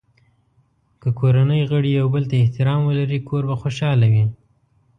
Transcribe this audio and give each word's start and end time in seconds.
که 1.01 1.09
کورنۍ 1.19 1.61
غړي 1.71 1.89
یو 1.99 2.07
بل 2.13 2.23
ته 2.29 2.35
احترام 2.43 2.81
ولري، 2.85 3.19
کور 3.27 3.43
به 3.49 3.55
خوشحال 3.61 3.99
وي. 4.11 4.25